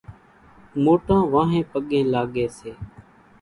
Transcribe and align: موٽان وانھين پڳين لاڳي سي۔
موٽان 0.83 1.21
وانھين 1.33 1.63
پڳين 1.71 2.03
لاڳي 2.13 2.45
سي۔ 2.57 2.71